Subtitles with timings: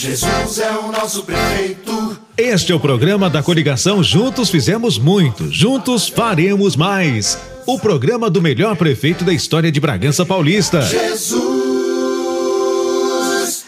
[0.00, 2.18] Jesus é o nosso prefeito.
[2.34, 7.38] Este é o programa da coligação Juntos Fizemos Muito, Juntos Faremos Mais.
[7.66, 10.80] O programa do melhor prefeito da história de Bragança Paulista.
[10.80, 11.44] Jesus.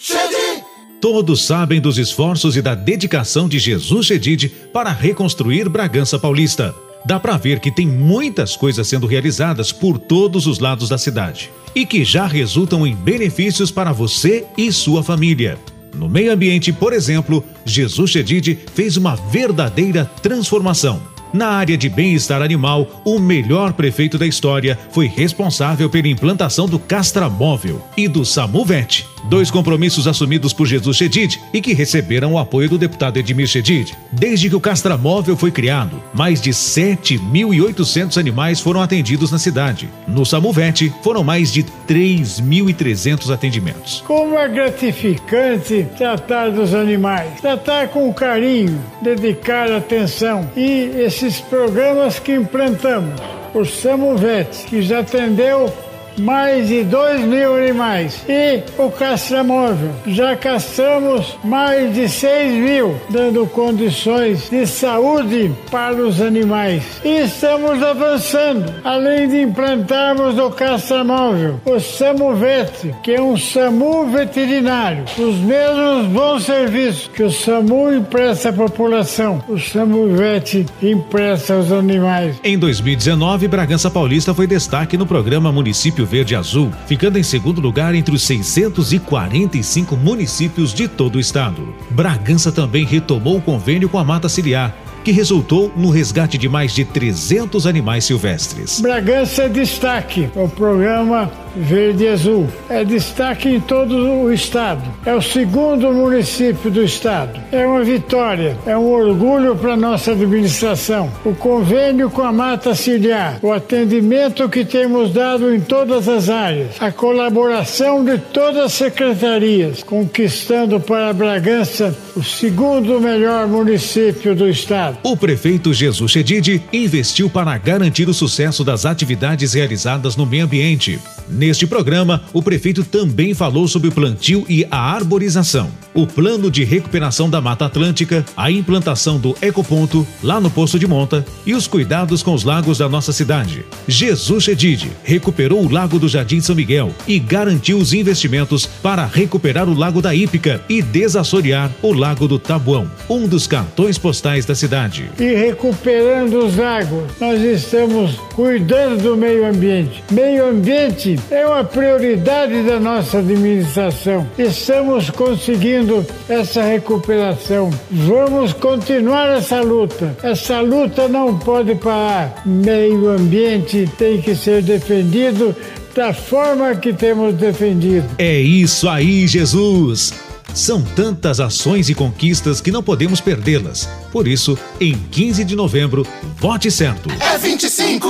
[0.00, 0.64] Chedid.
[0.98, 6.74] Todos sabem dos esforços e da dedicação de Jesus Chedid para reconstruir Bragança Paulista.
[7.04, 11.50] Dá para ver que tem muitas coisas sendo realizadas por todos os lados da cidade
[11.74, 15.58] e que já resultam em benefícios para você e sua família.
[15.94, 21.00] No meio ambiente, por exemplo, Jesus Chedid fez uma verdadeira transformação.
[21.32, 26.78] Na área de bem-estar animal, o melhor prefeito da história foi responsável pela implantação do
[26.78, 32.68] Castramóvel e do Samuvet, dois compromissos assumidos por Jesus Chedid e que receberam o apoio
[32.68, 33.94] do deputado Edmir Chedid.
[34.12, 39.88] Desde que o Castramóvel foi criado, mais de 7.800 animais foram atendidos na cidade.
[40.06, 44.02] No Samuvet, foram mais de 3.300 atendimentos.
[44.06, 52.34] Como é gratificante tratar dos animais, tratar com carinho, dedicar atenção e esses programas que
[52.34, 53.20] implantamos.
[53.54, 55.72] O Samuvet, que já atendeu
[56.18, 58.22] mais de 2 mil animais.
[58.28, 66.20] E o castramóvel, já castramos mais de 6 mil, dando condições de saúde para os
[66.20, 66.82] animais.
[67.04, 75.04] E estamos avançando, além de implantarmos o castramóvel, o SAMUVET, que é um SAMU veterinário,
[75.18, 82.36] os mesmos bons serviços que o SAMU empresta à população, o SAMUVET empresta aos animais.
[82.44, 87.94] Em 2019, Bragança Paulista foi destaque no programa Município Verde Azul, ficando em segundo lugar
[87.94, 91.74] entre os 645 municípios de todo o estado.
[91.90, 96.72] Bragança também retomou o convênio com a Mata Ciliar, que resultou no resgate de mais
[96.72, 98.80] de 300 animais silvestres.
[98.80, 102.48] Bragança é destaque, o programa Verde e Azul.
[102.68, 104.82] É destaque em todo o estado.
[105.04, 107.38] É o segundo município do estado.
[107.52, 111.10] É uma vitória, é um orgulho para nossa administração.
[111.24, 116.80] O convênio com a Mata Ciliar, o atendimento que temos dado em todas as áreas,
[116.80, 124.98] a colaboração de todas as secretarias, conquistando para Bragança o segundo melhor município do estado.
[125.02, 130.98] O prefeito Jesus Chedid investiu para garantir o sucesso das atividades realizadas no meio ambiente.
[131.28, 136.64] Neste programa, o prefeito também falou sobre o plantio e a arborização, o plano de
[136.64, 141.66] recuperação da Mata Atlântica, a implantação do ecoponto lá no Poço de Monta e os
[141.66, 143.64] cuidados com os lagos da nossa cidade.
[143.88, 149.68] Jesus Chedid recuperou o Lago do Jardim São Miguel e garantiu os investimentos para recuperar
[149.68, 154.54] o Lago da Ípica e desassorear o Lago do Tabuão, um dos cartões postais da
[154.54, 155.10] cidade.
[155.18, 160.02] E recuperando os lagos, nós estamos cuidando do meio ambiente.
[160.10, 164.26] Meio ambiente é uma prioridade da nossa administração.
[164.38, 167.70] Estamos conseguindo essa recuperação.
[167.90, 170.16] Vamos continuar essa luta.
[170.22, 172.42] Essa luta não pode parar.
[172.44, 175.54] Meio ambiente tem que ser defendido
[175.94, 178.06] da forma que temos defendido.
[178.18, 180.12] É isso aí, Jesus!
[180.54, 183.88] São tantas ações e conquistas que não podemos perdê-las.
[184.12, 186.06] Por isso, em 15 de novembro,
[186.38, 187.10] vote certo.
[187.20, 188.08] É 25.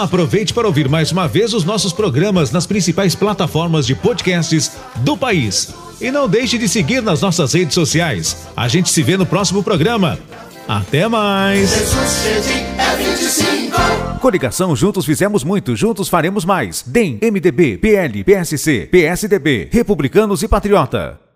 [0.00, 5.14] Aproveite para ouvir mais uma vez os nossos programas nas principais plataformas de podcasts do
[5.14, 5.74] país.
[6.00, 8.48] E não deixe de seguir nas nossas redes sociais.
[8.56, 10.18] A gente se vê no próximo programa.
[10.66, 11.68] Até mais!
[11.68, 12.64] Jesus Chedid
[12.96, 14.18] 25.
[14.20, 16.82] Coligação Juntos Fizemos Muito, Juntos Faremos Mais.
[16.82, 21.29] DEM, MDB, PL, PSC, PSDB, Republicanos e Patriota.